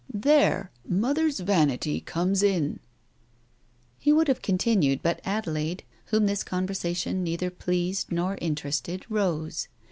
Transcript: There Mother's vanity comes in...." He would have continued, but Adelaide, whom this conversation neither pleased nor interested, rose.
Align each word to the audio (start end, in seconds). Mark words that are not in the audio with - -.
There 0.11 0.71
Mother's 0.83 1.41
vanity 1.41 2.01
comes 2.01 2.41
in...." 2.41 2.79
He 3.99 4.11
would 4.11 4.27
have 4.29 4.41
continued, 4.41 5.03
but 5.03 5.21
Adelaide, 5.23 5.83
whom 6.05 6.25
this 6.25 6.43
conversation 6.43 7.23
neither 7.23 7.51
pleased 7.51 8.11
nor 8.11 8.35
interested, 8.41 9.05
rose. 9.11 9.67